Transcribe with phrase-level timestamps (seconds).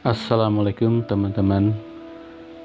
[0.00, 1.76] Assalamualaikum teman-teman.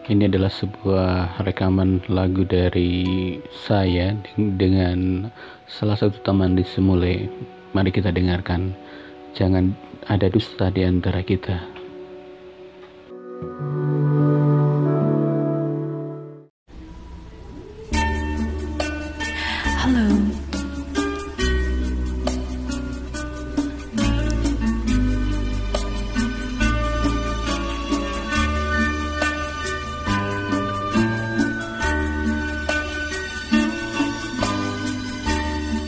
[0.07, 5.27] Ini adalah sebuah rekaman lagu dari saya dengan
[5.67, 7.27] salah satu teman di Semule.
[7.75, 8.71] Mari kita dengarkan.
[9.35, 9.75] Jangan
[10.07, 11.59] ada dusta di antara kita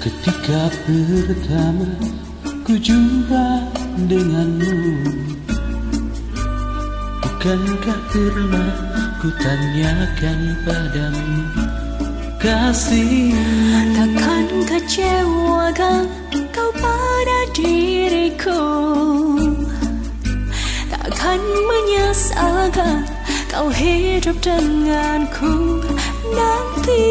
[0.07, 1.83] Ketika pertama
[2.63, 3.59] ku jumpa
[4.07, 5.03] denganmu
[7.19, 8.71] Bukankah pernah
[9.19, 11.43] ku tanyakan padamu
[12.39, 13.35] Kasih
[13.99, 16.07] Takkan kecewakan
[16.55, 18.63] kau pada diriku?
[20.87, 23.03] Takkan menyesalkan
[23.51, 25.83] kau hidup denganku
[26.31, 27.03] nanti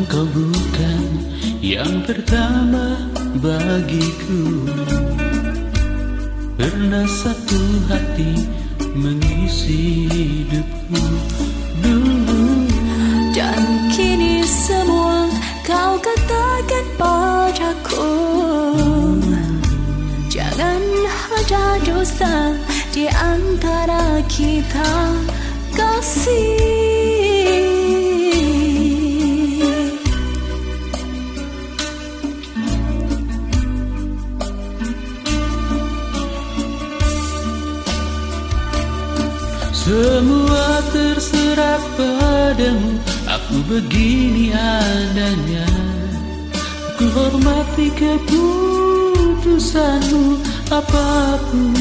[0.00, 1.04] Memang kau bukan
[1.60, 3.04] yang pertama
[3.36, 4.64] bagiku.
[6.56, 8.32] Pernah satu hati
[8.96, 11.04] mengisi hidupku.
[11.84, 12.64] Dulu
[13.36, 15.28] Dan kini semua
[15.68, 18.16] kau katakan padaku.
[20.32, 20.80] Jangan
[21.44, 22.56] ada dosa
[22.96, 25.12] di antara kita.
[25.76, 26.59] Kasih
[39.80, 45.64] Semua terserah padamu Aku begini adanya.
[47.00, 50.36] Ku hormati keputusanmu
[50.68, 51.72] Apa pun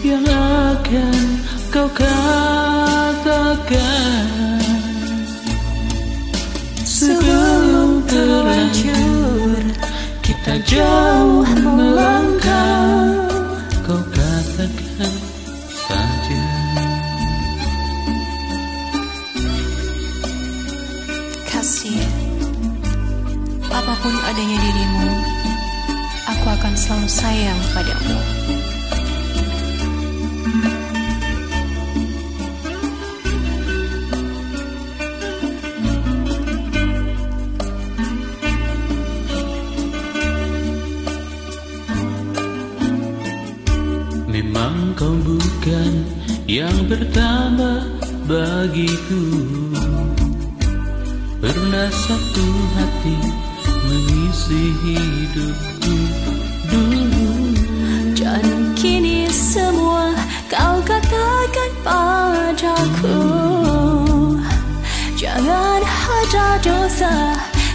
[0.00, 0.24] yang
[0.72, 3.04] akan kau katakan.
[6.80, 9.68] Sebelum terlanjur
[10.24, 11.13] Kita jauh
[23.84, 25.12] Apa pun adanya dirimu
[26.24, 28.16] Aku akan selalu sayang padamu.
[44.32, 45.92] Memang kau bukan
[46.48, 47.84] yang pertama
[48.24, 49.24] bagiku.
[51.44, 52.46] Pernah satu
[52.80, 53.44] hati
[53.88, 55.96] mengisi hidupku
[56.68, 57.28] dulu.
[58.16, 60.16] Dan kini semua
[60.48, 63.20] kau katakan padaku.
[65.14, 67.16] Jangan ada dosa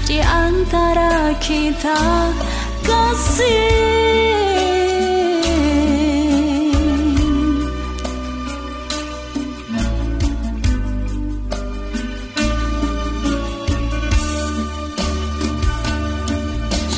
[0.06, 2.02] di antara kita.
[2.86, 3.99] Kasih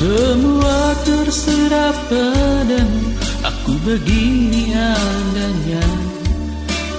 [0.02, 3.14] Semua terserah padamu.
[3.46, 5.86] Aku begini adanya.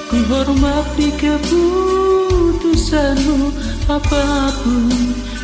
[0.07, 3.51] Ku hormati keputusanmu
[3.91, 4.87] Apa pun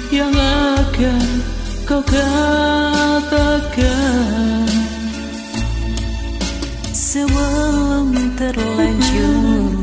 [0.08, 0.32] yang
[0.80, 1.28] akan
[1.84, 3.44] kau katakan.
[6.96, 9.79] Sebelum terlanjur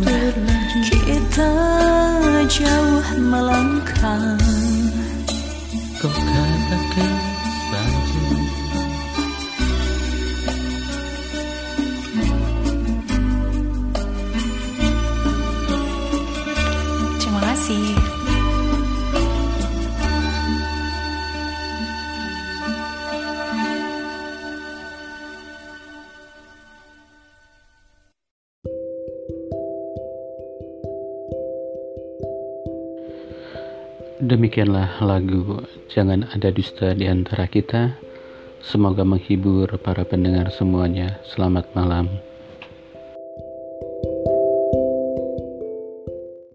[34.16, 35.60] Demikianlah lagu
[35.92, 38.01] Jangan Ada Dusta di Antara Kita.
[38.65, 41.21] Semoga menghibur para pendengar semuanya.
[41.28, 42.09] Selamat malam.